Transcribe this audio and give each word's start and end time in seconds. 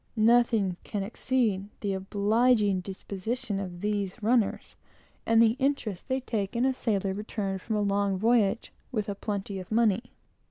Nothing 0.15 0.77
can 0.83 1.03
exceed 1.03 1.69
the 1.81 1.93
obliging 1.93 2.79
disposition 2.79 3.59
of 3.59 3.81
these 3.81 4.23
runners, 4.23 4.75
and 5.27 5.39
the 5.39 5.55
interest 5.59 6.07
they 6.07 6.19
take 6.21 6.55
in 6.55 6.65
a 6.65 6.73
sailor 6.73 7.13
returned 7.13 7.61
from 7.61 7.75
a 7.75 7.81
long 7.83 8.17
voyage 8.17 8.73
with 8.91 9.07
a 9.07 9.13
plenty 9.13 9.59
of 9.59 9.71
money. 9.71 10.11